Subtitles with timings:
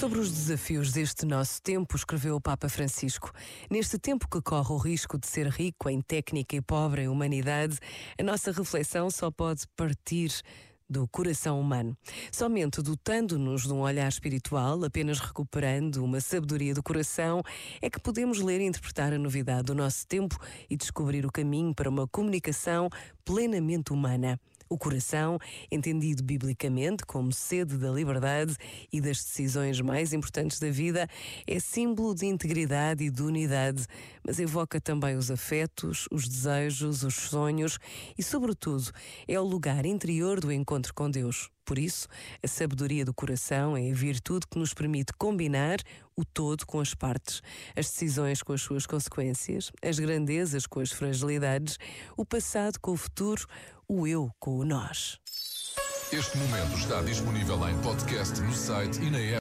[0.00, 3.30] Sobre os desafios deste nosso tempo, escreveu o Papa Francisco.
[3.70, 7.78] Neste tempo que corre o risco de ser rico em técnica e pobre em humanidade,
[8.18, 10.32] a nossa reflexão só pode partir
[10.88, 11.94] do coração humano.
[12.32, 17.42] Somente dotando-nos de um olhar espiritual, apenas recuperando uma sabedoria do coração,
[17.82, 20.34] é que podemos ler e interpretar a novidade do nosso tempo
[20.70, 22.88] e descobrir o caminho para uma comunicação
[23.22, 24.40] plenamente humana.
[24.72, 25.36] O coração,
[25.68, 28.54] entendido biblicamente como sede da liberdade
[28.92, 31.08] e das decisões mais importantes da vida,
[31.44, 33.84] é símbolo de integridade e de unidade,
[34.24, 37.80] mas evoca também os afetos, os desejos, os sonhos
[38.16, 38.92] e, sobretudo,
[39.26, 41.50] é o lugar interior do encontro com Deus.
[41.64, 42.08] Por isso,
[42.42, 45.78] a sabedoria do coração é a virtude que nos permite combinar
[46.16, 47.40] o todo com as partes,
[47.76, 51.78] as decisões com as suas consequências, as grandezas com as fragilidades,
[52.16, 53.46] o passado com o futuro,
[53.88, 55.18] o eu com o nós.
[56.12, 59.38] Este momento está disponível em podcast no site e na app.